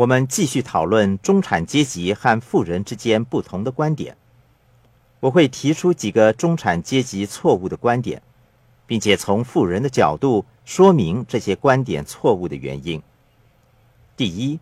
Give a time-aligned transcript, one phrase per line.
[0.00, 4.16] 我们继续讨论中产阶级和富人之间不同的观点。
[5.20, 8.22] 我会提出几个中产阶级错误的观点，
[8.86, 13.02] 并且从富人的角度说明这些观点错误的原因。
[14.16, 14.58] 第一，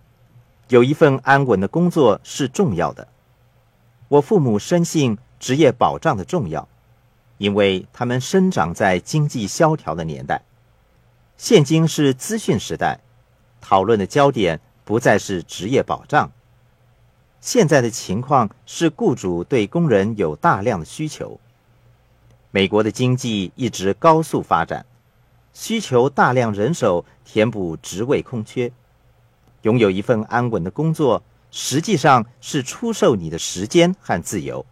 [0.71, 3.07] 有一份安稳的工作是重要的。
[4.09, 6.67] 我父母深信职业保障的重要，
[7.37, 10.43] 因为他们生长在经济萧条的年代。
[11.37, 12.99] 现今是资讯时代，
[13.61, 16.33] 讨论的焦点不再是职业保障。
[17.43, 21.39] 现在的情况是，雇主对工人有大量的需求。
[22.51, 24.87] 美国的经济一直高速发展，
[25.53, 28.73] 需求大量人手填补职位空缺。
[29.61, 34.65] 拥有一份安稳的工作，实际上是出售你的时间和自由。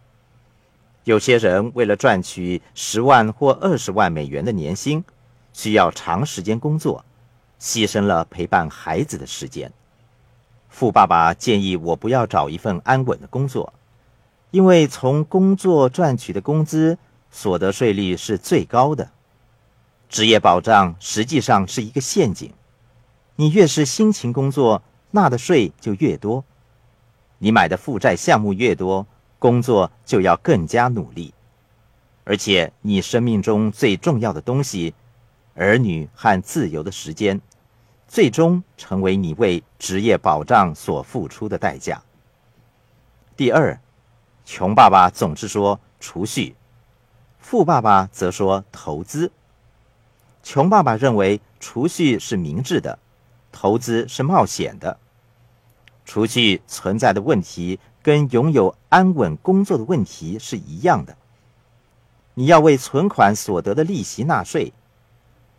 [1.03, 5.03] 有些人为了赚取十万或二十万美元的年薪，
[5.53, 7.05] 需要长时间工作，
[7.61, 9.71] 牺牲了陪伴孩子的时间。
[10.77, 13.73] 富爸爸建议我不要找一份安稳的工作，
[14.51, 16.99] 因为从工作赚取的工资
[17.31, 19.09] 所得税率是最高的。
[20.07, 22.53] 职业保障实际上是一个陷阱，
[23.37, 26.43] 你越是辛勤工作，纳的税就越多；
[27.39, 29.07] 你买的负债项目越多，
[29.39, 31.33] 工作就要更加努力。
[32.23, 34.93] 而且，你生命中最重要的东西——
[35.57, 37.41] 儿女和自由的时间。
[38.07, 42.01] 最终成为你为职业保障所付出的代价。
[43.35, 43.79] 第二，
[44.45, 46.55] 穷爸爸总是说储蓄，
[47.37, 49.31] 富爸爸则说投资。
[50.41, 52.97] 穷爸爸认为储蓄是明智的，
[53.51, 54.97] 投资是冒险的。
[56.05, 61.17] 储蓄存在的问题跟拥有安稳工作的问题是一样的。
[62.35, 64.71] 你要为存款所得的利息纳税。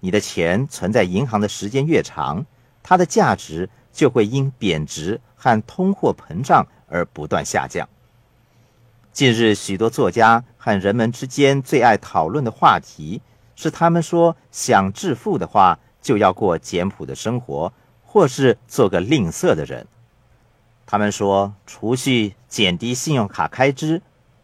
[0.00, 2.46] 你的钱存在银行的时间越长，
[2.82, 7.88] 它的价值就会因贬值和通货膨胀而不断下降。
[9.12, 13.20] 近日，许多作家和人们之间最爱讨论的话题
[13.56, 17.72] 是：他们说想致富的话，就要过简朴的生活，
[18.04, 19.86] 或是做个吝啬的人。
[20.86, 24.00] 他们说，储蓄、减低信用卡开支、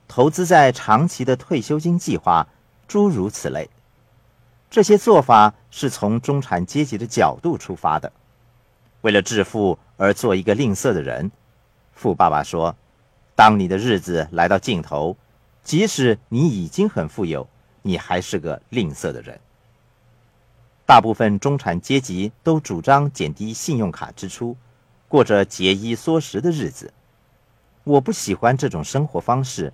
[0.08, 2.48] 投资在长期的退休金计划，
[2.88, 3.70] 诸如此类。
[4.74, 8.12] 这些做法是从中产阶级的角度出发的，
[9.02, 11.30] 为了致富而做一个吝啬的人。
[11.92, 12.74] 富爸爸说
[13.36, 15.16] ：“当你的日子来到尽头，
[15.62, 17.46] 即使你已经很富有，
[17.82, 19.38] 你还是个吝啬的人。”
[20.84, 24.56] 大部分中产阶级都主张减低信用卡支出，
[25.06, 26.92] 过着节衣缩食的日子。
[27.84, 29.72] 我不喜欢这种生活方式，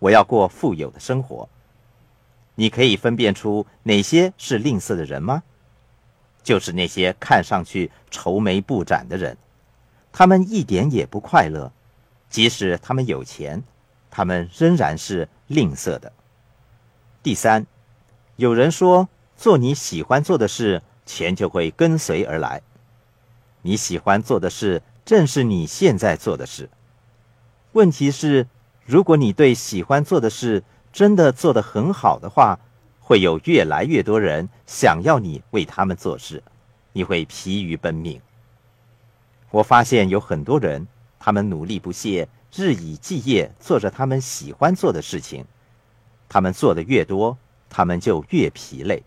[0.00, 1.48] 我要过富有的生活。
[2.54, 5.42] 你可以分辨出哪些是吝啬的人吗？
[6.42, 9.36] 就是那些看上去愁眉不展的人，
[10.10, 11.70] 他们一点也不快乐，
[12.30, 13.62] 即使他们有钱，
[14.10, 16.12] 他们仍然是吝啬的。
[17.22, 17.66] 第三，
[18.36, 22.62] 有人说做你喜欢做的事，钱就会跟随而来。
[23.60, 26.70] 你喜欢做的事，正是你现在做的事。
[27.72, 28.46] 问题是，
[28.86, 32.58] 如果你对喜欢做的事，真的做得很好的话，
[32.98, 36.42] 会有越来越多人想要你为他们做事，
[36.92, 38.20] 你会疲于奔命。
[39.50, 40.86] 我发现有很多人，
[41.18, 45.44] 他们努力不懈，日以继夜做着他们喜欢做的事情，
[46.28, 47.36] 他们做的越多，
[47.68, 49.02] 他们就越疲累。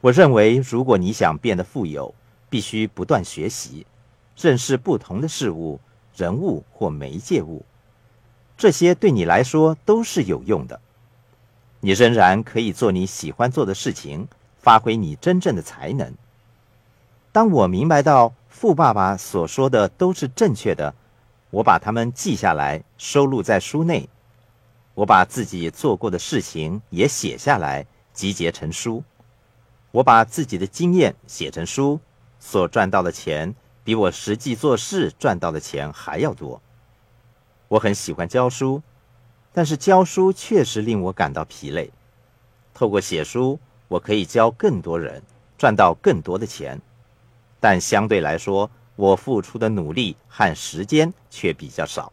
[0.00, 2.14] 我认为，如果你想变得富有，
[2.50, 3.86] 必须不断学习，
[4.36, 5.80] 认识不同的事物、
[6.14, 7.64] 人物或媒介物。
[8.64, 10.80] 这些对你来说都是有用的，
[11.80, 14.26] 你仍然可以做你喜欢做的事情，
[14.56, 16.14] 发挥你真正的才能。
[17.30, 20.94] 当我明白到富爸爸所说的都是正确的，
[21.50, 24.08] 我把它们记下来，收录在书内。
[24.94, 29.04] 我把自己做过的事情也写下来，集结成书。
[29.90, 32.00] 我把自己的经验写成书，
[32.40, 33.54] 所赚到的钱
[33.84, 36.62] 比我实际做事赚到的钱还要多。
[37.68, 38.82] 我很喜欢教书，
[39.52, 41.90] 但是教书确实令我感到疲累。
[42.72, 43.58] 透过写书，
[43.88, 45.22] 我可以教更多人，
[45.56, 46.80] 赚到更多的钱，
[47.60, 52.12] 但相对来说，我付出的努力和时间却比较少。